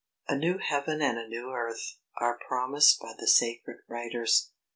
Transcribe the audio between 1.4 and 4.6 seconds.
earth are promised by the sacred writers.